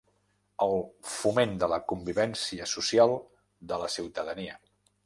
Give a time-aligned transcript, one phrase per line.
[0.67, 0.71] El
[1.17, 3.17] foment de la convivència social
[3.73, 4.61] de la ciutadania.